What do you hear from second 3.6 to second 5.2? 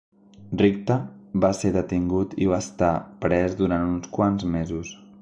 durant uns quants mesos.